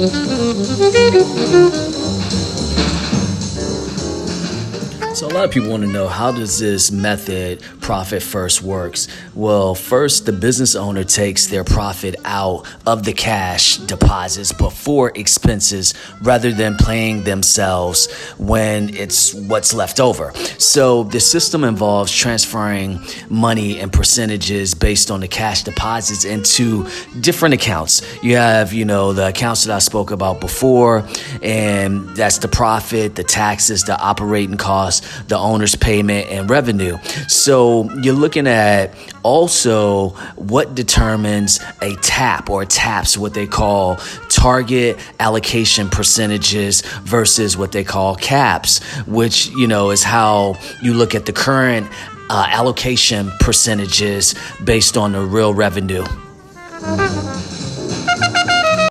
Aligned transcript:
Thank 0.00 1.92
you. 1.92 1.97
Lot 5.26 5.44
of 5.44 5.50
people 5.50 5.70
want 5.70 5.82
to 5.82 5.88
know 5.88 6.06
how 6.06 6.30
does 6.30 6.58
this 6.58 6.90
method 6.90 7.60
profit 7.80 8.22
first 8.22 8.62
works? 8.62 9.08
Well 9.34 9.74
first 9.74 10.26
the 10.26 10.32
business 10.32 10.76
owner 10.76 11.04
takes 11.04 11.46
their 11.46 11.64
profit 11.64 12.14
out 12.24 12.66
of 12.86 13.04
the 13.04 13.12
cash 13.12 13.78
deposits 13.78 14.52
before 14.52 15.10
expenses 15.16 15.94
rather 16.22 16.52
than 16.52 16.76
paying 16.76 17.24
themselves 17.24 18.12
when 18.38 18.94
it's 18.94 19.34
what's 19.34 19.74
left 19.74 20.00
over. 20.00 20.32
So 20.58 21.04
the 21.04 21.20
system 21.20 21.64
involves 21.64 22.12
transferring 22.12 23.00
money 23.28 23.80
and 23.80 23.92
percentages 23.92 24.74
based 24.74 25.10
on 25.10 25.20
the 25.20 25.28
cash 25.28 25.64
deposits 25.64 26.24
into 26.24 26.88
different 27.20 27.54
accounts. 27.54 28.02
You 28.22 28.36
have 28.36 28.72
you 28.72 28.84
know 28.84 29.12
the 29.12 29.28
accounts 29.28 29.64
that 29.64 29.74
i 29.74 29.78
spoke 29.78 30.10
about 30.10 30.40
before 30.40 31.06
and 31.42 32.08
that's 32.16 32.38
the 32.38 32.48
profit 32.48 33.14
the 33.14 33.24
taxes 33.24 33.84
the 33.84 33.98
operating 34.00 34.56
costs 34.56 35.07
the 35.28 35.36
owner's 35.36 35.74
payment 35.74 36.28
and 36.30 36.48
revenue. 36.50 36.98
So 37.28 37.90
you're 38.02 38.14
looking 38.14 38.46
at 38.46 38.94
also 39.22 40.10
what 40.36 40.74
determines 40.74 41.60
a 41.82 41.94
tap 41.96 42.48
or 42.50 42.64
taps 42.64 43.18
what 43.18 43.34
they 43.34 43.46
call 43.46 43.96
target 44.28 44.98
allocation 45.20 45.88
percentages 45.88 46.82
versus 47.02 47.56
what 47.56 47.72
they 47.72 47.84
call 47.84 48.16
caps, 48.16 48.82
which, 49.06 49.48
you 49.48 49.66
know, 49.66 49.90
is 49.90 50.02
how 50.02 50.56
you 50.82 50.94
look 50.94 51.14
at 51.14 51.26
the 51.26 51.32
current 51.32 51.88
uh, 52.30 52.46
allocation 52.48 53.30
percentages 53.40 54.34
based 54.64 54.96
on 54.96 55.12
the 55.12 55.20
real 55.20 55.54
revenue. 55.54 56.04